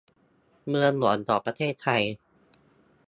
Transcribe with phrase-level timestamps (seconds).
[0.67, 2.03] เมืองหลวงของประเทศไทย